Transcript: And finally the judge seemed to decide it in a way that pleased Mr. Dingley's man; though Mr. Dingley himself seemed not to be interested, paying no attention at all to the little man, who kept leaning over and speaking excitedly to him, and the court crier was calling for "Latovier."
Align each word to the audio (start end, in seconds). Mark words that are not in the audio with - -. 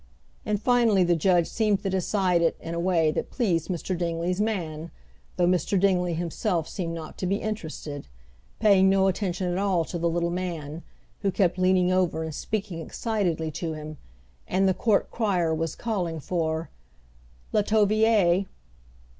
And 0.47 0.59
finally 0.59 1.03
the 1.03 1.15
judge 1.15 1.45
seemed 1.47 1.83
to 1.83 1.89
decide 1.91 2.41
it 2.41 2.57
in 2.59 2.73
a 2.73 2.79
way 2.79 3.11
that 3.11 3.29
pleased 3.29 3.67
Mr. 3.69 3.95
Dingley's 3.95 4.41
man; 4.41 4.89
though 5.37 5.45
Mr. 5.45 5.79
Dingley 5.79 6.15
himself 6.15 6.67
seemed 6.67 6.95
not 6.95 7.19
to 7.19 7.27
be 7.27 7.35
interested, 7.35 8.07
paying 8.59 8.89
no 8.89 9.05
attention 9.07 9.51
at 9.51 9.59
all 9.59 9.85
to 9.85 9.99
the 9.99 10.09
little 10.09 10.31
man, 10.31 10.81
who 11.19 11.29
kept 11.29 11.59
leaning 11.59 11.91
over 11.91 12.23
and 12.23 12.33
speaking 12.33 12.79
excitedly 12.79 13.51
to 13.51 13.73
him, 13.73 13.99
and 14.47 14.67
the 14.67 14.73
court 14.73 15.11
crier 15.11 15.53
was 15.53 15.75
calling 15.75 16.19
for 16.19 16.71
"Latovier." 17.53 18.47